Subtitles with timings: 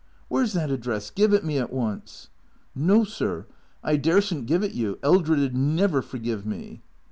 [0.29, 1.11] "Where 's that address?
[1.11, 2.29] Give it me at once.""
[2.75, 3.45] iSTo, sir,
[3.83, 4.97] I darsen't give it vou.
[5.03, 6.81] Eldred 'd never forgive me."